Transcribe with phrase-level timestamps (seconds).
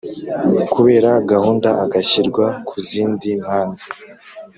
[0.73, 3.83] Kubera gahunda agashyirwa ku zindi mpande